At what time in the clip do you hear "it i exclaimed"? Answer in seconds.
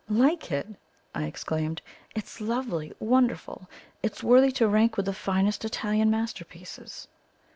0.51-1.83